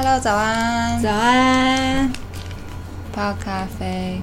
[0.00, 2.12] Hello，早安，早安，
[3.12, 4.22] 泡咖啡。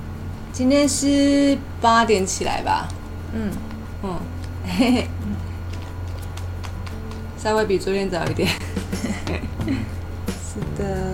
[0.54, 2.88] 今天是八点起来吧？
[3.34, 3.52] 嗯，
[4.02, 4.18] 嗯，
[4.66, 5.08] 嘿嘿，
[7.38, 8.48] 稍微比昨天早一点。
[10.48, 11.12] 是的。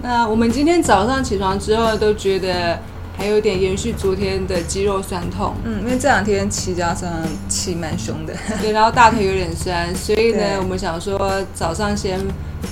[0.00, 2.80] 那我们今天早上起床之后都觉得
[3.18, 7.10] 还有点延续昨天的肌肉酸痛，嗯，因为这两天骑脚上
[7.48, 8.32] 骑蛮凶的。
[8.62, 12.20] 对，然后大腿有点酸，所以呢，我们想说早上先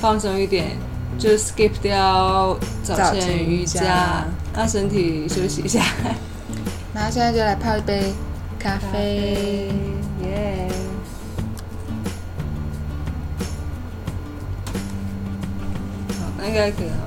[0.01, 0.69] 放松一点，
[1.19, 4.25] 就 skip 掉早早晨晨瑜瑜伽伽，
[4.55, 5.83] 让身体休息一下。
[6.95, 8.15] 然后现在就来泡一杯
[8.59, 9.69] 咖啡。
[10.23, 10.69] 耶！
[16.09, 16.95] 好，那应该可以哈。
[17.05, 17.06] 那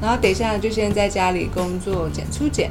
[0.00, 2.70] 然后等一下就先在家里工作剪粗剪。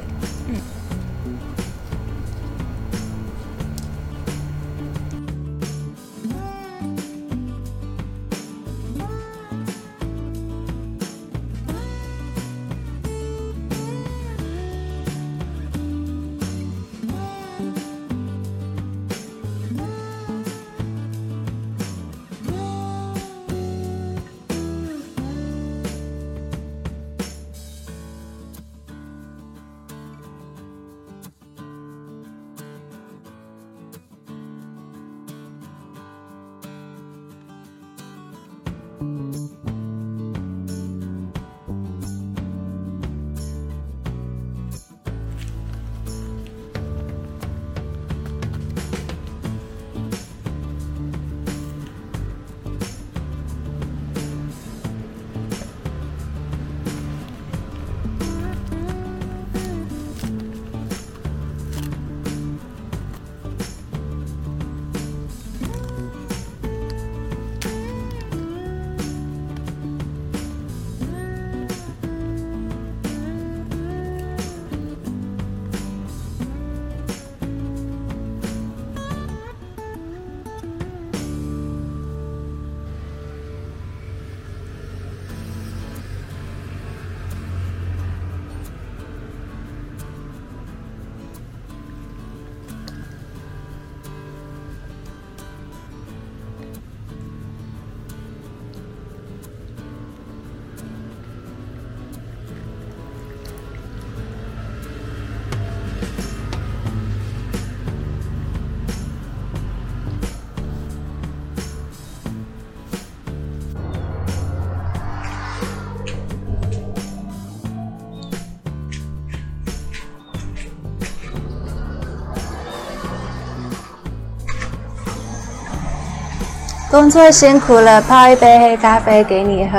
[126.99, 129.77] 工作辛苦了，泡一杯黑咖啡给你喝。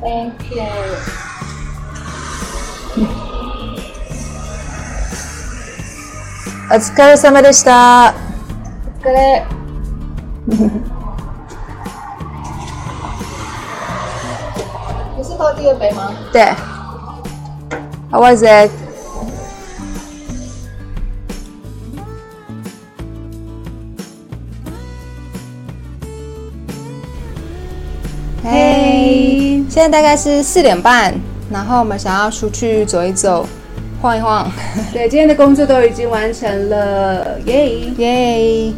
[0.00, 0.64] Thank you。
[6.70, 8.14] お疲れ様でした。
[9.02, 9.44] お疲れ。
[15.16, 16.10] 你是喝第二杯吗？
[16.32, 16.54] 对。
[18.10, 18.70] How was it?
[29.77, 31.13] 现在大概是四点半，
[31.51, 33.47] 然后我们想要出去走一走，
[34.01, 34.51] 晃一晃，
[34.91, 37.69] 对，今天的工作都已经完成了，耶！
[37.97, 38.73] 耶！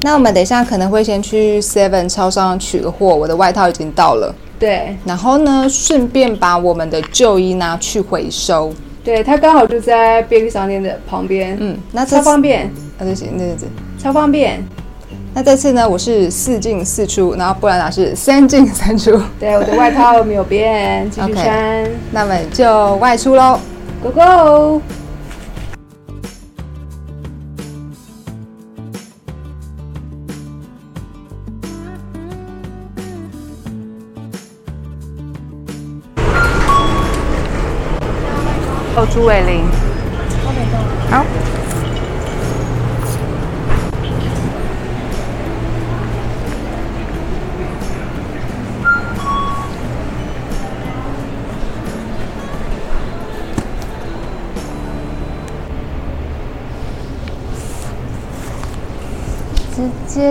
[0.00, 8.72] 那我们等一下可能会先去 Seven 超商取个货，我的外套已经到了，对，然后呢，顺便把我们的旧衣拿去回收。
[9.02, 12.66] 对，它刚好就在便利商店的旁边，嗯，那超方便，
[12.96, 13.68] 啊，对不起，对对对。
[14.00, 14.64] 超方便。
[15.34, 19.18] 那这次呢，我是四进四出，然后布兰达是三进三出。
[19.40, 23.58] 对，我的外套没有变，继续穿那么就外出喽。
[24.02, 24.82] ，Go Go！
[38.94, 39.71] 哦，朱伟林。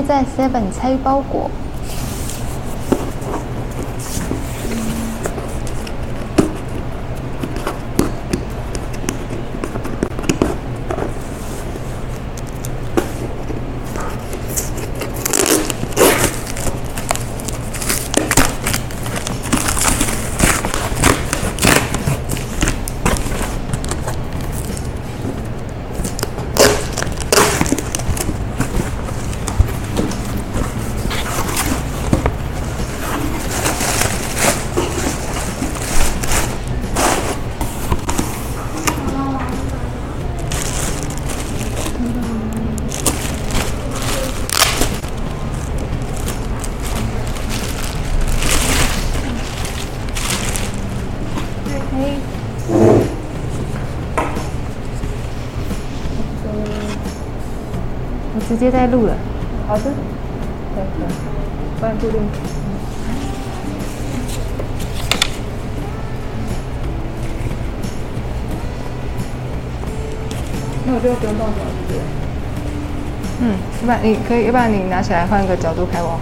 [0.01, 1.49] 在 Seven 拆包裹。
[58.61, 59.13] 接在录了。
[59.67, 61.07] 好的，对对，
[61.81, 62.21] 帮你固定。
[70.85, 71.99] 那我就不用动手了，是不是？
[73.41, 76.19] 嗯，要不然你可以，要不然你拿起来换个角度拍我。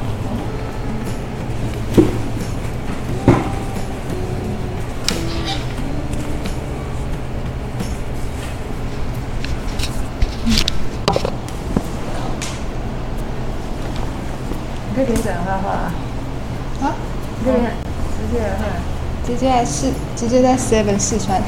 [19.65, 21.41] 试，直接在 Seven 试穿。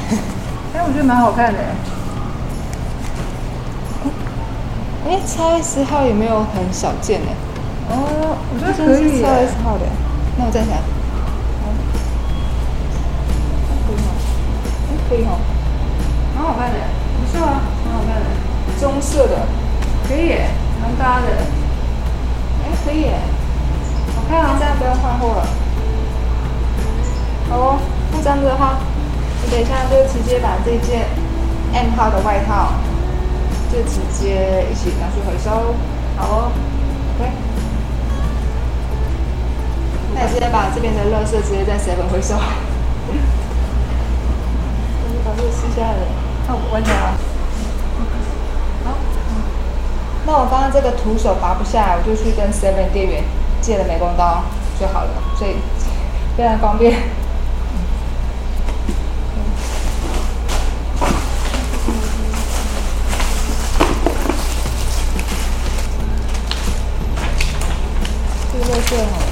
[0.74, 1.58] 哎，我觉得蛮好看的。
[5.06, 7.28] 哎，x S 号有没有很少见呢？
[7.90, 9.20] 哦，我觉得可以。
[9.20, 9.84] x S 号的，
[10.38, 10.78] 那我站起来。
[13.86, 14.08] 可以吗？
[14.88, 15.38] 哎，可以哦。
[16.34, 16.78] 蛮好看的，
[17.20, 18.26] 不错啊，蛮好看的。
[18.80, 19.46] 棕色的，
[20.08, 20.34] 可以，
[20.80, 21.26] 蛮搭的。
[22.64, 23.06] 哎，可以，
[24.16, 24.56] 好看啊。
[24.58, 25.46] 这样不要换货了。
[27.50, 27.78] 好哦，
[28.12, 28.78] 那这样子的话，
[29.42, 31.08] 我等一下就直接把这件
[31.72, 32.74] M 号的外套。
[33.72, 35.50] 就直接一起拿去回收，
[36.18, 36.52] 好哦
[37.16, 37.30] ，OK。
[40.14, 42.34] 那你直接把这边的垃圾直接在 seven 回收。
[42.34, 42.38] 我
[45.08, 45.96] 就把这个撕下来，
[46.46, 47.16] 那我完成了。
[48.84, 48.92] 好，
[50.26, 53.24] 那我刚刚这个徒手拔不下来，我就去跟 seven 店员
[53.62, 54.44] 借了美工刀
[54.78, 55.56] 就好了，所以
[56.36, 56.92] 非常方便。
[68.92, 69.31] 对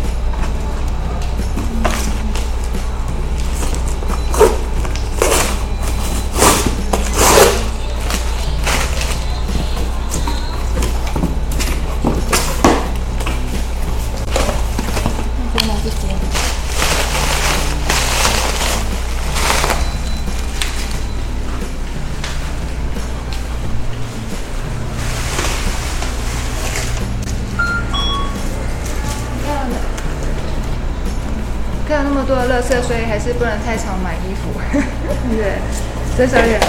[32.62, 34.50] 圾，所以还是不能太常买衣服。
[35.36, 35.58] 对，
[36.16, 36.60] 再少一点。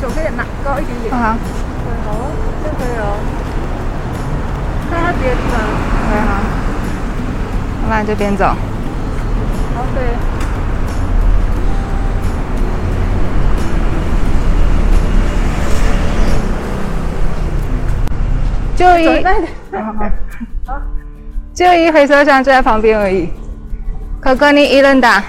[0.00, 1.14] 手可以拿高一点点。
[1.14, 1.36] 好。
[1.84, 2.30] 对，好哦，
[2.62, 3.18] 这可以哦。
[4.90, 5.54] 看他别的地方。
[6.10, 6.30] 对，好。
[7.88, 8.44] 那然这边走。
[8.44, 10.35] 好，对。
[18.76, 19.24] 就一，
[20.66, 20.80] 好，
[21.54, 23.30] 就一回收箱就在旁边而已。
[24.20, 25.24] 可哥，你一人打。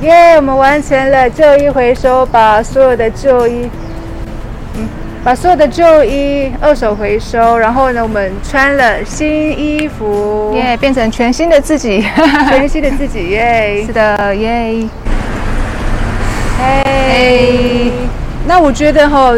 [0.00, 0.36] 耶！
[0.36, 3.68] 我们完成了旧衣回收，把所有的旧衣，
[4.76, 4.86] 嗯，
[5.24, 12.04] 把所有的旧衣二手回收，然后呢，我们穿了新衣服，耶，变成全新的自己，
[12.48, 13.82] 全新的自己，耶！
[13.84, 14.86] 是的，耶！
[16.60, 17.90] 嘿，
[18.46, 19.32] 那我觉得哈，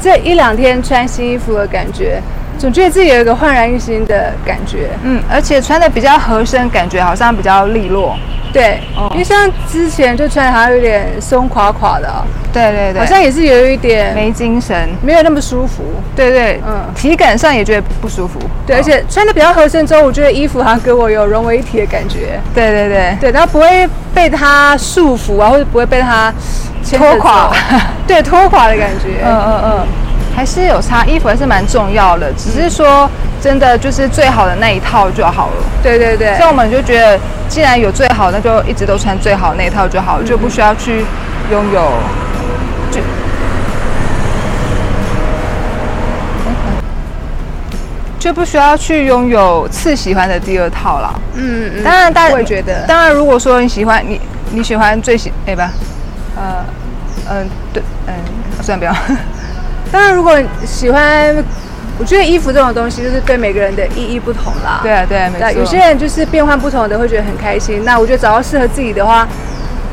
[0.00, 2.22] 这一两天穿新衣服的感觉。
[2.58, 8.16] 总觉得自己有一个焕然一新的感觉，嗯，而且穿的比较合身，感觉好像比较利落，
[8.52, 8.80] 对，
[9.12, 12.08] 因为像之前就穿好像有点松垮垮的，
[12.52, 15.82] 对对对，好像也是有一点没精神，没有那么舒服，
[16.14, 23.16] 对对，嗯，体感上也觉得不舒服，对，而且穿的比较合身之后，我觉得衣服好像跟我有融为一体的感觉，对对对。
[23.20, 26.32] 对，然后不会被它束缚啊，或者不会被它
[26.96, 27.50] 拖垮，
[28.06, 29.86] 对，拖垮的感觉，嗯嗯嗯。
[30.36, 32.30] 还是有差，衣服还是蛮重要的。
[32.34, 33.08] 只是说，
[33.40, 35.64] 真的就是最好的那一套就好了。
[35.82, 36.36] 对对对。
[36.36, 41.06] 所以我们就觉得，既然有最好，那就一直都穿最好那一套就好了，就不需要去
[41.50, 41.90] 拥有，
[42.90, 43.00] 就
[48.18, 51.18] 就不需要去拥有次喜欢的第二套了。
[51.34, 51.82] 嗯嗯。
[51.82, 52.84] 当然，大家会觉得。
[52.86, 55.70] 当然，如果说你喜欢你你喜欢最喜哎吧，
[56.36, 56.62] 呃
[57.30, 58.14] 嗯对嗯，
[58.62, 58.94] 算了不要。
[59.92, 61.34] 当然，如果喜欢，
[61.98, 64.80] 我觉得衣服这种东西就是对每个人的意义不同啦。
[64.82, 65.50] 对啊，对啊，没错。
[65.60, 67.84] 有些人就是变换不同的，会觉得很开心。
[67.84, 69.26] 那我觉得找到适合自己的话，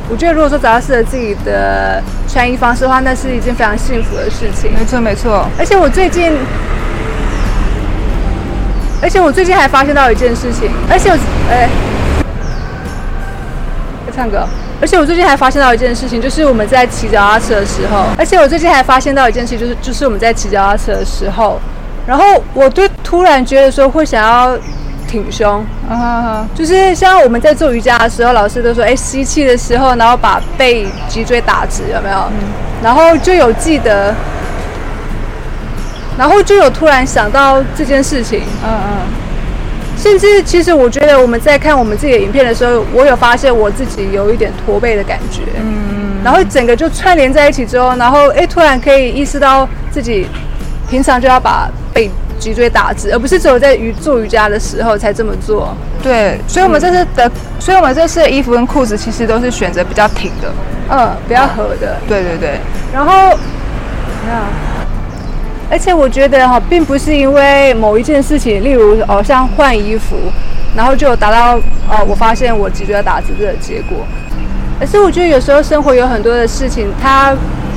[0.10, 4.72] 我觉得如果说找到适合自己的穿衣方式的话，那是一件非常幸福的事情。
[4.74, 5.48] 没错没错。
[5.58, 6.34] 而且我最近，
[9.02, 11.16] 而且我最近还发现到一件事情，而且我
[11.50, 11.70] 哎，
[14.08, 14.46] 在唱歌。
[14.84, 21.58] 而且我最近还发现到一件事情，就是我们在骑脚踏车的时候，而且我最近还发现到一件事情，就是就是我们在骑脚踏车的时候，
[22.06, 24.60] 然后我就突然觉得说会想要
[25.08, 32.30] 挺胸，啊，就是像我们在做瑜伽的时候，老师都说，哎，吸气的时候，然后把背脊椎打直，有没有？
[32.84, 34.13] 然后就有记得，
[36.18, 39.23] 然后就有突然想到这件事情，嗯嗯。
[40.04, 45.44] 甚至，其实我觉得我们在看我们自己的影片的时候，我有发现我自己有一点驼背的感觉。
[45.58, 50.28] 嗯，然后整个就串联在一起之后，然后哎，突然可以意识到自己
[50.90, 55.74] 平常就要把背脊椎打直，而不是只有在瑜做瑜伽的时候才这么做。
[56.04, 60.52] 对，所以我们这次的，所以我们这次的衣服跟裤子其实都是选择比较挺的，
[60.90, 61.98] 嗯，比较合的。
[62.10, 62.60] 对对对，
[62.94, 63.38] 然后，
[64.28, 64.73] 那。
[65.70, 70.17] 而且我觉得哈，并不是因为某一件事情，例如哦，像换衣服，
[70.75, 71.58] 然后就达到
[71.89, 74.05] 哦，我发现我脊椎打直这个结果。
[74.79, 77.34] 而是我觉得有时候生活有很多的事情，它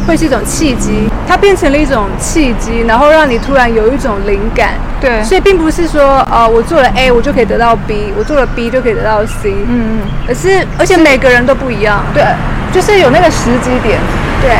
[0.06, 4.74] 会是一种契机，它变成了一种契机，然后让你突然有一种灵感。
[5.00, 5.22] 对。
[5.22, 9.52] 所以并不是说哦，我做了 A，我就可以得到 B，我做了 B 就可以得到 C。
[9.52, 9.98] 嗯嗯。
[10.26, 12.02] 而是而且每个人都不一样。
[12.12, 12.24] 对。
[12.72, 14.00] 就是有那个时机点。
[14.42, 14.50] 对。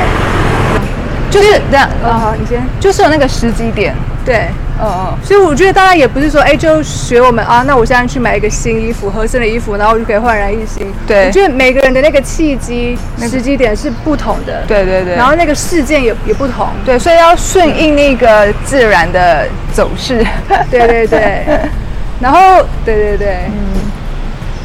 [1.31, 4.49] 就是这样，哦，好，你先，就是有那个时机点，对，
[4.81, 10.87] 嗯嗯，所以我觉得大家也不是说，哎，就学我们啊，那我现在去买一个新衣服，合身的衣服，然后我就可以焕然一新。
[11.07, 20.25] 对，我觉得每个人的那个契机、时机点是不同的，对对对，然后那个事件也也不同，对，所以要顺应那个自然的走势，
[20.71, 21.45] 对对对，
[22.21, 23.81] 然后，对对对，嗯，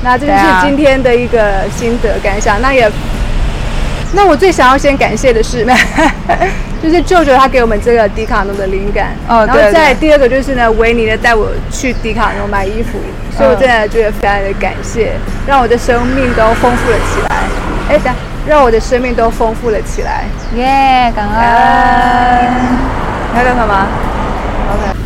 [0.04, 2.90] 那这就是今天的一个心得感想，那也。
[4.14, 5.66] 那我最想要先感谢的是，
[6.84, 13.00] 就是舅舅他给我们这个迪卡侬的灵感，哦，然后再第二个就是呢，维尼呢带我去迪卡侬买衣服，
[13.38, 15.14] 所以我真的觉得非常的感谢，
[15.48, 17.36] 让我的生命都丰富了起来。
[17.90, 18.14] 哎，等，
[18.48, 20.26] 让我的生命都丰富了起来。
[20.56, 22.52] 耶，感恩。
[23.34, 23.88] 你要干什么
[24.74, 25.01] ？OK。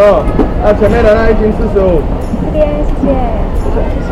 [0.00, 0.24] 二，
[0.62, 2.00] 那前面的那一斤四十五。
[2.42, 2.66] 这边
[3.02, 4.10] 谢谢，谢谢。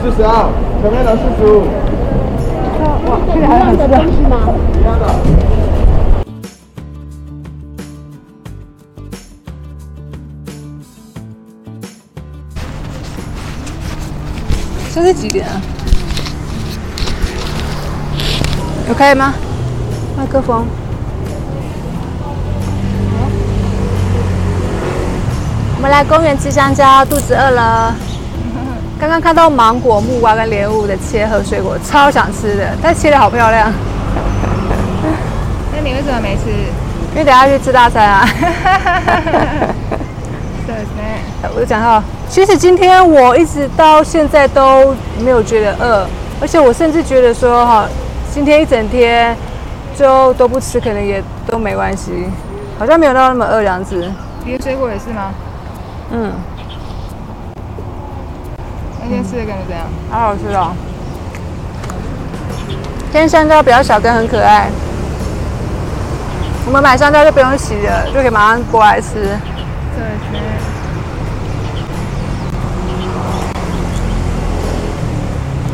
[0.00, 0.48] 四十二，
[0.80, 1.66] 前面的四十五。
[3.08, 4.38] 哇，这个还很多东西吗？
[4.78, 5.04] 一样的。
[14.90, 15.60] 现在几点啊？
[18.88, 19.34] 有开吗？
[20.16, 20.64] 麦克风。
[25.78, 27.94] 我们来公园吃香蕉，肚子饿了。
[28.98, 33.72] 刚刚看到芒果、木瓜跟莲雾的切和水果，超想吃的，但切的好漂亮。
[35.72, 36.50] 那你为什么没吃？
[37.12, 38.28] 因为等下去吃大餐啊。
[41.54, 46.04] 我就讲到，其实今天我一直到现在都没有觉得饿，
[46.40, 47.86] 而且我甚至觉得说哈，
[48.34, 49.36] 今天一整天
[49.96, 52.26] 就都不吃，可能也都没关系，
[52.80, 54.10] 好像没有到那么饿这样子。
[54.44, 55.30] 连水果也是吗？
[56.10, 56.32] 嗯，
[59.02, 59.86] 那天吃的感觉怎样？
[60.10, 60.72] 好好吃哦。
[63.10, 64.70] 今天香蕉比较小根，很可爱。
[66.66, 69.14] 我们买香蕉就不用洗了，就可以马上过来吃。
[69.94, 70.40] 对对。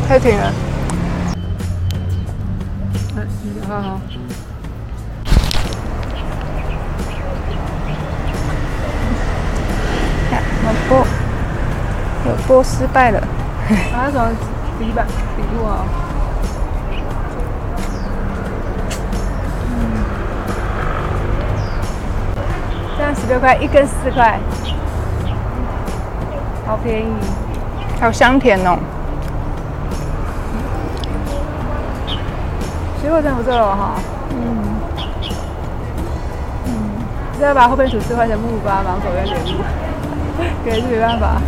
[0.07, 0.53] 太甜了。
[3.15, 3.27] 嗯，
[3.67, 4.01] 好好。
[10.87, 11.03] 播，
[12.25, 13.21] 有播失败了。
[13.93, 14.29] 拿什么
[14.79, 15.85] 笔板笔录啊？
[19.69, 19.75] 嗯，
[22.97, 24.39] 这样十六块一根四块，
[26.65, 27.13] 好便宜，
[28.01, 28.77] 好香甜哦。
[33.01, 33.93] 水果真不错哦哈。
[34.31, 34.35] 嗯。
[36.65, 36.71] 嗯，
[37.39, 39.61] 再把后边数字换成木瓜、芒果跟莲雾。
[40.65, 41.39] 可是没办法，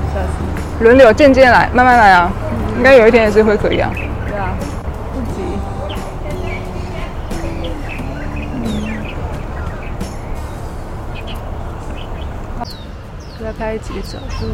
[0.80, 2.32] 轮流，渐渐来，慢慢来啊！
[2.78, 3.90] 应该有一天也是会可以啊。
[4.28, 4.54] 对啊，
[5.12, 5.42] 不急。
[8.54, 8.66] 嗯。
[13.44, 14.46] 再拍几个角度。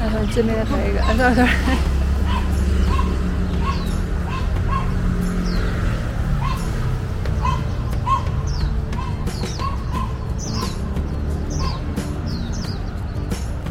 [0.00, 1.00] 然后，这边再拍一个。
[1.02, 1.44] 哎，等等。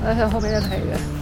[0.05, 1.14] 然后后面再拍一个。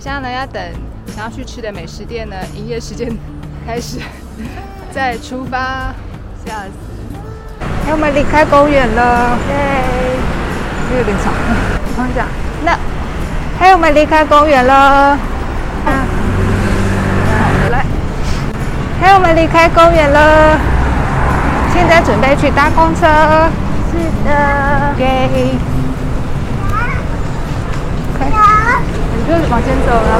[0.00, 0.62] 一下呢，要等
[1.14, 3.14] 想要去吃的美食店呢，营业时间
[3.66, 3.98] 开始
[4.90, 5.92] 再出发，
[6.42, 6.70] 笑死。
[7.86, 9.84] 哎，我们离开公园了，耶！
[10.88, 12.26] 这有点吵，我刚讲，
[12.64, 12.78] 那，
[13.58, 15.18] 哎，我们离开公园了，啊。
[17.70, 17.84] 来，
[19.02, 20.58] 哎，我们离开公园了，
[21.74, 23.06] 现在准备去搭公车。
[23.92, 25.28] 是的，耶。
[29.12, 30.19] 你就往前走了。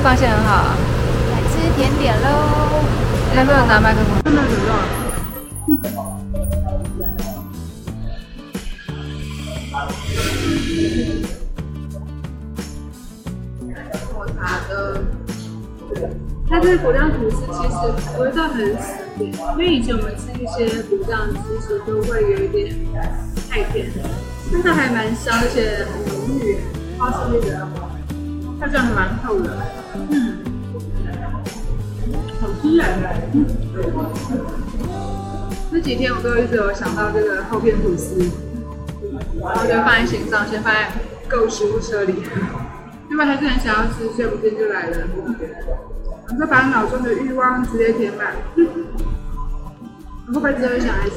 [0.00, 0.74] 这光线很好啊。
[1.30, 2.26] 来吃甜点喽！
[3.36, 4.22] 来，没有拿麦克风。
[4.24, 4.56] 真的很热。
[14.14, 15.04] 抹茶的，
[16.48, 22.74] 它这个果酱吐司其实不会到很死甜，因为以前我们吃一些果酱其实都会有一点
[23.50, 23.90] 太甜，
[24.50, 26.56] 但它还蛮香，而且很浓郁，
[26.96, 27.68] 花生那个
[28.58, 29.58] 它这样还蛮厚的，
[29.94, 30.38] 嗯，
[32.40, 32.86] 好吃哎，
[33.32, 33.46] 嗯，
[35.72, 38.30] 这几天我都一直有想到这个厚片吐司，
[39.40, 40.90] 然后就放在心上，先放在
[41.28, 42.14] 购物食物车里。
[43.10, 44.98] 因为还是很想要吃，所以我今天就来了。
[46.28, 48.32] 然后把脑中的欲望直接填满，
[50.28, 51.16] 会不会之后想来吃？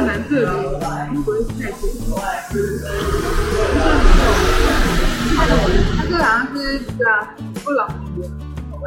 [0.00, 0.48] 我觉得这蛮特别的，
[1.12, 1.70] 因为不会太甜。
[5.36, 6.58] 它这好像是
[6.96, 7.12] 对啊，
[7.62, 7.86] 不老。
[7.86, 8.28] 皮的
[8.70, 8.84] 口味。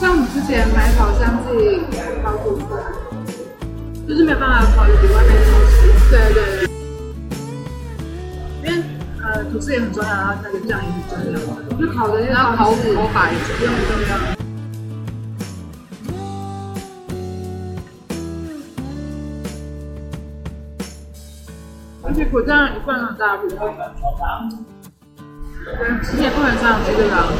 [0.00, 1.80] 像我们之前买烤箱自己
[2.22, 2.62] 烤吐司，
[4.06, 5.72] 就是没有办法烤的比外面好吃。
[6.10, 6.68] 对对对，
[9.54, 11.38] 呃吐司也很重要，然后那个酱也很重要，
[11.78, 12.72] 就烤的那个烤烤
[13.12, 14.16] 法也很重要。
[22.02, 23.58] 而且果酱一罐很大瓶，对，
[26.14, 27.32] 你也不能这样吃这个啊，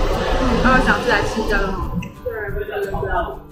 [0.63, 1.99] 然后想吃来吃掉就好。
[2.23, 3.44] 对对对对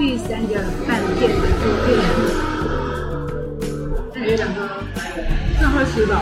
[0.00, 0.54] 第三个
[0.86, 1.92] 饭店的主店，
[4.14, 4.58] 那有两个，
[5.58, 6.14] 这样会吃饱。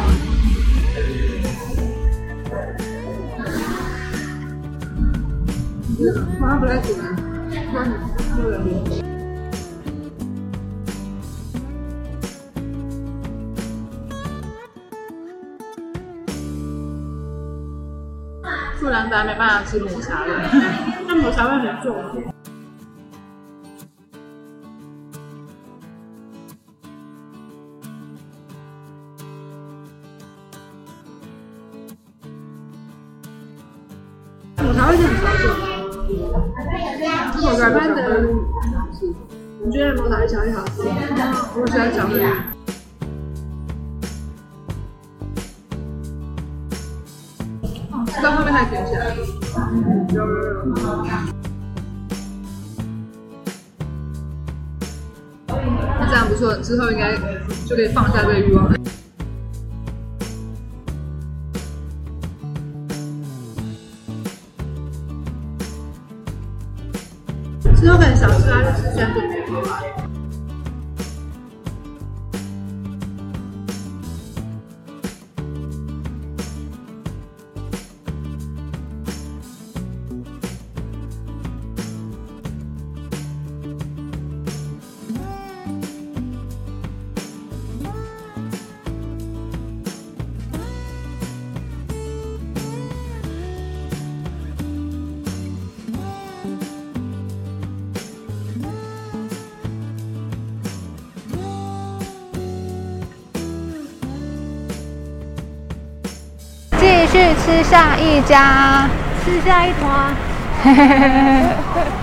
[6.41, 7.15] 好像不太喜欢，
[7.71, 7.89] 突然
[8.35, 8.75] 喝了点。
[18.81, 20.33] 素兰达没办法吃抹茶味，
[21.07, 21.95] 那抹茶味很重。
[40.29, 40.83] 觉得抹茶味巧克力好吃，
[41.59, 42.23] 我喜欢巧克力。
[47.91, 49.17] 哦，吃到后面还卷起来了。
[50.13, 50.77] 有有有。
[55.99, 57.17] 那这样不错，之后应该
[57.67, 58.78] 就可以放下这个欲望了。
[107.29, 108.89] 继续吃下一家，
[109.23, 110.15] 吃下一团。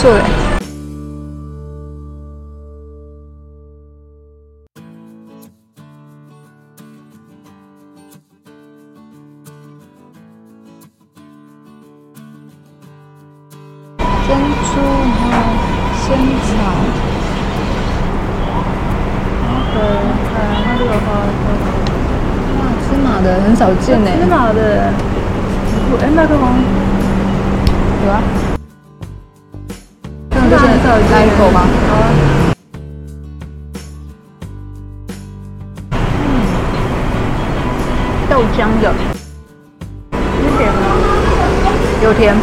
[0.00, 0.16] 蛮不错的。
[14.26, 14.72] 珍珠，
[15.04, 15.32] 然后
[15.96, 16.06] 仙
[16.46, 16.48] 草，
[19.74, 19.76] 对，
[20.30, 20.32] 看
[20.64, 21.06] 它这个花，
[22.56, 22.58] 哇，
[22.88, 24.06] 芝麻的很少见呢。
[24.18, 24.58] 芝麻的，
[26.00, 26.42] 哎，麦克风
[28.06, 28.22] 有啊，
[28.54, 28.59] 这
[30.90, 31.68] 个是很少见来一口吗。
[38.28, 38.92] 豆浆的，
[40.42, 40.78] 有甜吗？
[42.02, 42.34] 有甜。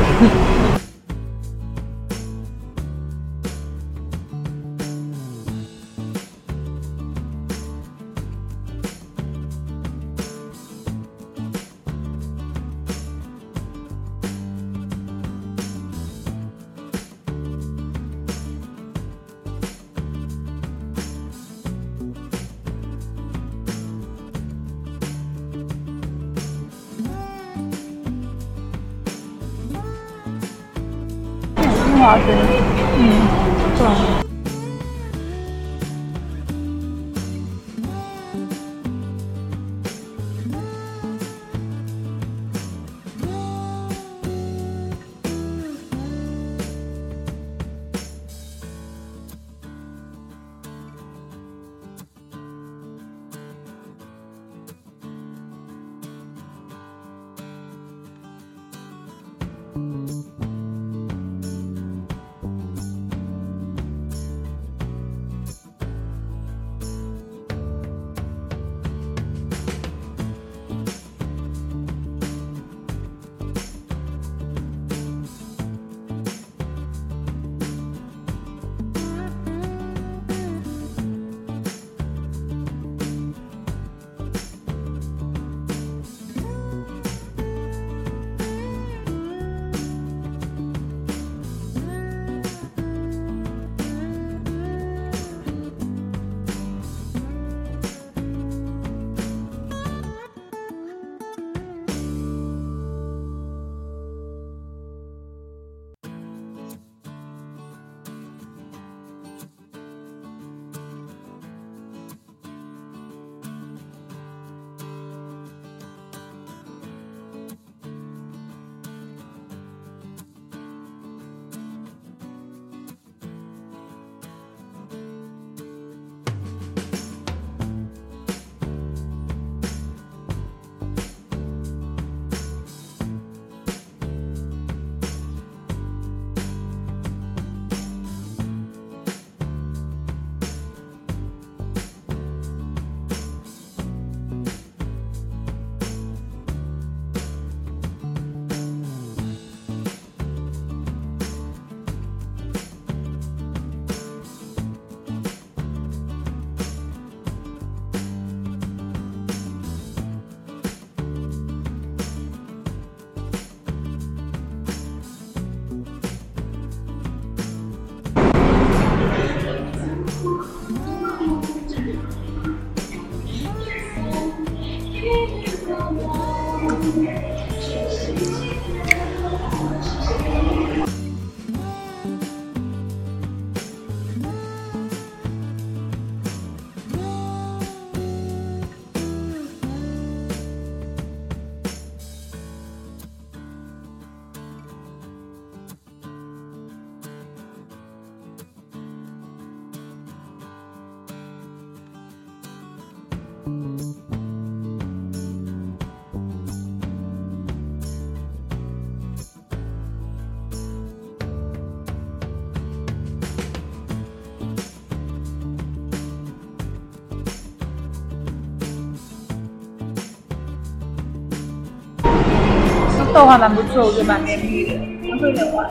[223.17, 225.67] 豆还蛮不错，我觉得蛮绵密的，它会有点晚。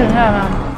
[0.00, 0.38] 啃看吗？
[0.38, 0.69] 啊，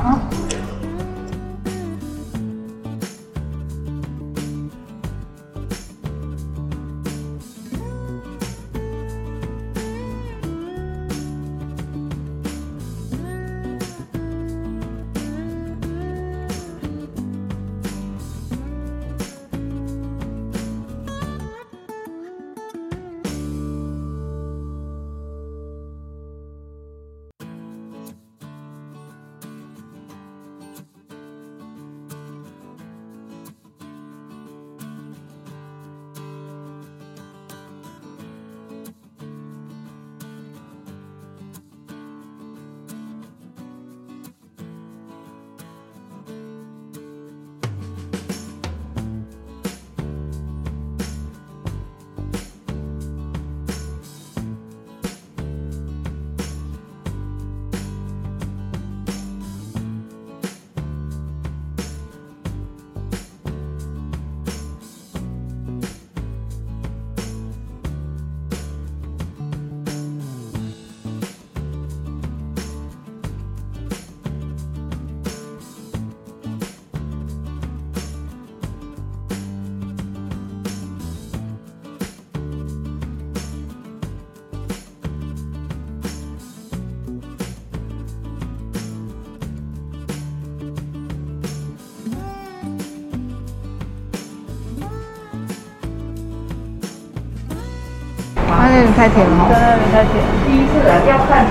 [99.03, 99.51] 太甜了真哦。
[99.51, 100.23] 的有点太甜。
[100.47, 101.43] 第一次来要看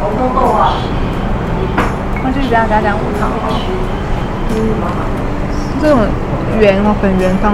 [0.00, 0.72] 好豆豆啊，
[2.24, 3.28] 那就是这样加点无糖。
[5.82, 6.00] 这种
[6.58, 7.52] 圆哦，粉圆方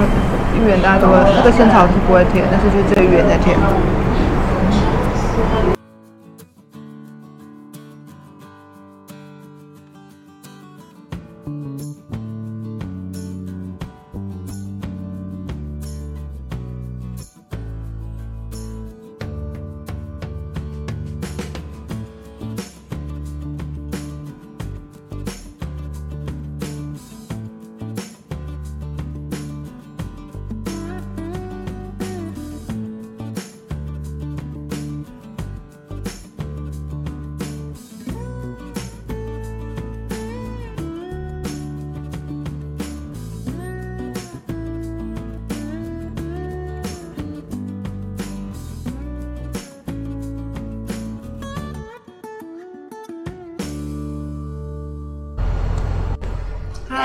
[0.55, 3.59] 一圆大家都会，这个生草是不会甜，但是就这个圆在甜。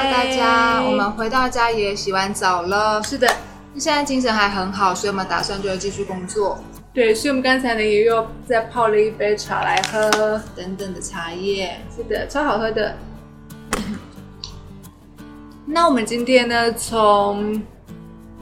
[0.02, 3.04] 嗨，大家，我们回到家也洗完澡了。
[3.04, 3.28] 是的，
[3.78, 6.58] 现在精神还很好，所以我们打算就继续工作
[6.92, 10.42] 对，所以我们刚才呢也又再泡了一杯茶来喝。
[10.56, 11.78] 等等的茶叶。
[11.96, 12.96] 是的，超好喝的。
[15.68, 17.62] 那我们今天呢，从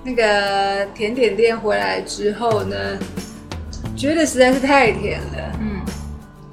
[0.01, 2.97] 那个甜点店回来之后呢，
[3.97, 5.59] 觉得实在是太甜了。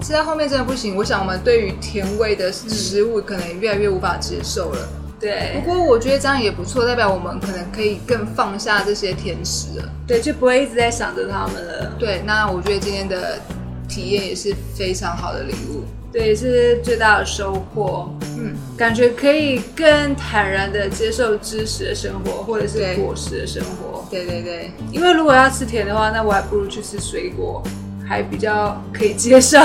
[0.06, 0.94] 嗯，吃到后面真的不行。
[0.94, 4.88] 我想我们对于甜味的食物可能越来越无法接受了。
[5.18, 9.84] 对不对过我觉得这样也不错，代表我们可能可以更放下这些甜食了。
[10.06, 11.92] 对，就不会一直在想着他们了。
[11.98, 13.40] 对，那我觉得今天的
[13.88, 15.82] 体验也是非常好的礼物。
[16.12, 18.14] 对，是最大的收获。
[18.38, 24.06] 嗯，感觉可以更坦然的接受知识的生活，或者是果实的生活。
[24.10, 27.62] 对对对，因为如果要吃甜的话，那我还不如去吃水果，
[28.06, 29.58] 还比较可以接受。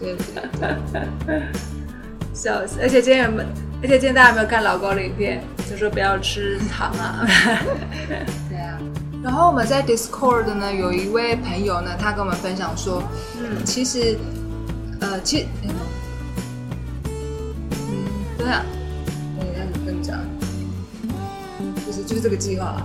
[0.00, 0.16] 对
[1.26, 1.42] 对，
[2.32, 2.80] 笑死！
[2.80, 3.48] 而且今天有没有？
[3.82, 5.42] 而且今天大家有没有看老高的影片？
[5.68, 7.26] 就说不要吃糖啊。
[8.48, 8.78] 对啊。
[9.22, 13.02] 然后我们在 Discord 呢，有一位朋友呢，他跟我们分享说，
[13.38, 14.16] 嗯，其实，
[15.00, 15.68] 呃，其，嗯，
[18.38, 18.64] 对啊，
[19.38, 20.18] 对，他怎么讲？
[21.86, 22.82] 就是就是这个计划。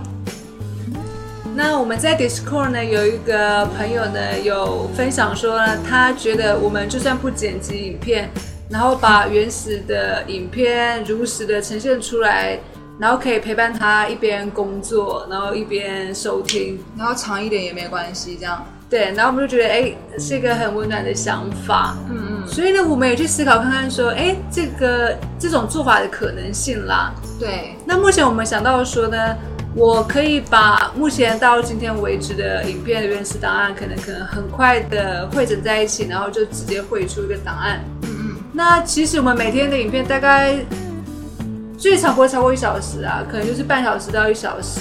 [1.56, 8.28] 那我们在 Discord 呢，有一个朋友呢有分享说呢，他觉得我们就算不剪辑影片，
[8.68, 12.58] 然后把原始的影片如实的呈现出来，
[12.98, 16.78] 然后可以陪伴他一边工作，然后一边收听。
[16.94, 18.62] 然后长一点也没关系，这样。
[18.90, 21.96] 对，然后我们就觉得，哎，是一个很温暖的想法。
[22.10, 27.14] 嗯嗯，所以呢，我们也去思考看看，说，哎，这个这种做法的可能性啦。
[27.40, 29.36] 对，那目前我们想到说呢，
[29.76, 37.84] 我可以把目前到今天为止的影片的原始档案，可能可能很快的汇整在一起，然后就直接汇出一个档案。
[38.04, 40.56] 嗯嗯，那其实我们每天的影片大概
[41.76, 44.80] 最长不会超过一小时啊，可能就是半小时到一小时。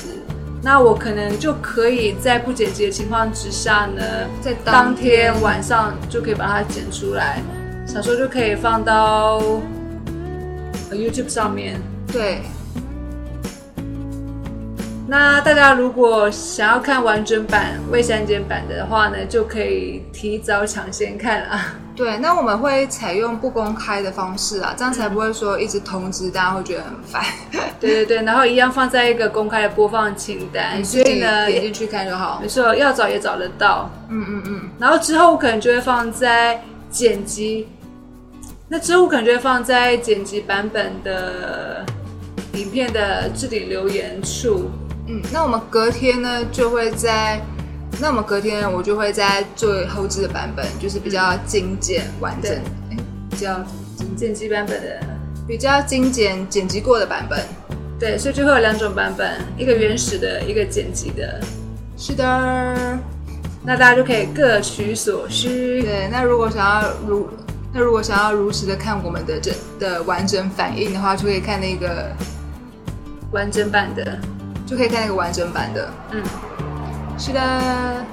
[0.63, 4.01] 那我可能就可以在不剪辑的情况之下呢，
[4.41, 7.41] 在当天晚上就可以把它剪出来，
[7.85, 9.41] 想说就可以放到
[10.89, 11.79] 呃 YouTube 上面。
[12.11, 12.43] 对，
[15.07, 21.75] 那大家如果想要看完整版未删减版的话呢，就可以提早抢先看啊。
[21.95, 27.23] 对，那我们会采用不公开的方式啊，这样才不会说一直通知，大家会觉得很烦。
[27.79, 32.47] 对对对，然后一样放在一个公开的播放清单，所以呢，点进去看就好没。
[32.47, 33.89] 错，要找也找得到。
[34.09, 37.67] 嗯嗯嗯，然后之后我可能就会放在剪辑，
[38.67, 41.85] 那之后我可能就会放在剪辑版本的
[42.53, 44.69] 影片的置顶留言处。
[45.07, 47.39] 嗯，那我们隔天呢就会在，
[47.99, 52.51] 那我们隔天我就会在最后置的版本，就是比较精简完整，
[52.89, 52.97] 哎
[53.29, 53.63] 比较
[54.15, 54.99] 剪辑版本的，
[55.47, 57.39] 比较精简剪辑过的版本。
[57.99, 61.39] 对，所以就会有两种版本，一个原始的，一个剪辑的。
[61.97, 62.99] 是的，
[63.63, 65.81] 那大家就可以各取所需。
[65.81, 66.09] 对。
[66.11, 67.29] 那如果想要如
[67.71, 72.11] 那如果想要如实的看我们的整的完整反应的话，就可以看那个
[73.31, 74.19] 完整版的，
[74.65, 75.89] 就可以看那个完整版的。
[76.11, 76.23] 嗯，
[77.17, 77.39] 是的，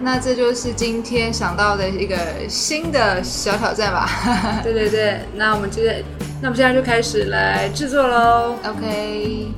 [0.00, 2.16] 那这就是今天想到的一个
[2.48, 4.61] 新的小挑战吧。
[4.62, 5.20] 对对对。
[5.34, 6.05] 那我们接着，
[6.40, 8.55] 那我们现在就开始来制作喽。
[8.64, 9.53] OK，Hello，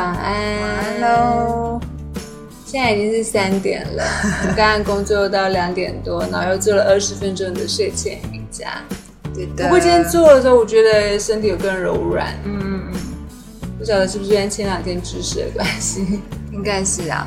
[0.00, 0.60] 晚安。
[0.60, 1.80] 晚安喽。
[2.64, 4.04] 现在已经是三点了，
[4.42, 8.82] 我们刚刚工作到两点多，然后又做了二十分钟的睡前瑜伽。
[9.34, 9.64] 对的。
[9.64, 12.98] 不过今天做的时候，我觉得身体有更柔软，嗯嗯嗯，
[13.78, 16.20] 不晓得是不是因为前两天知识的关系，
[16.52, 17.26] 应该是啊。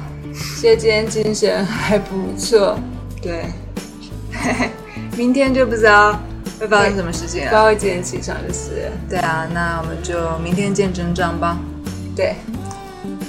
[0.60, 2.80] 所以今天精神还不错。
[3.22, 3.46] 对，
[5.16, 6.20] 明天就不知道
[6.60, 7.46] 会发生什么事情了。
[7.46, 8.90] 不知道会几点起床就是。
[9.10, 11.58] 对啊，那我们就明天见真章吧。
[12.16, 12.36] 对，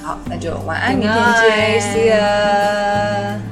[0.05, 3.44] 好，那就晚安，明天见，See you。